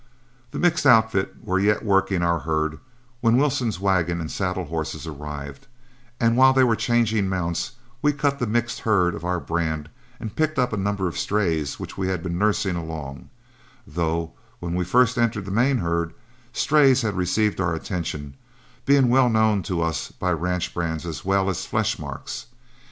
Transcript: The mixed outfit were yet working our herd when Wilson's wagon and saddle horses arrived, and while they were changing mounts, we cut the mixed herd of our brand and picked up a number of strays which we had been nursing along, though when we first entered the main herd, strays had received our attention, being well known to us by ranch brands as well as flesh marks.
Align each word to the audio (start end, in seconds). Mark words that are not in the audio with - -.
The 0.49 0.57
mixed 0.57 0.87
outfit 0.87 1.35
were 1.43 1.59
yet 1.59 1.85
working 1.85 2.23
our 2.23 2.39
herd 2.39 2.79
when 3.19 3.37
Wilson's 3.37 3.79
wagon 3.79 4.19
and 4.19 4.31
saddle 4.31 4.65
horses 4.65 5.05
arrived, 5.05 5.67
and 6.19 6.35
while 6.35 6.53
they 6.53 6.63
were 6.63 6.75
changing 6.75 7.29
mounts, 7.29 7.73
we 8.01 8.11
cut 8.11 8.39
the 8.39 8.47
mixed 8.47 8.79
herd 8.79 9.13
of 9.13 9.23
our 9.23 9.39
brand 9.39 9.89
and 10.19 10.35
picked 10.35 10.57
up 10.57 10.73
a 10.73 10.75
number 10.75 11.07
of 11.07 11.19
strays 11.19 11.79
which 11.79 11.99
we 11.99 12.07
had 12.07 12.23
been 12.23 12.39
nursing 12.39 12.75
along, 12.75 13.29
though 13.85 14.33
when 14.59 14.73
we 14.73 14.83
first 14.85 15.19
entered 15.19 15.45
the 15.45 15.51
main 15.51 15.77
herd, 15.77 16.15
strays 16.51 17.03
had 17.03 17.13
received 17.15 17.61
our 17.61 17.75
attention, 17.75 18.33
being 18.87 19.07
well 19.07 19.29
known 19.29 19.61
to 19.61 19.83
us 19.83 20.11
by 20.11 20.31
ranch 20.31 20.73
brands 20.73 21.05
as 21.05 21.23
well 21.23 21.47
as 21.47 21.67
flesh 21.67 21.99
marks. 21.99 22.47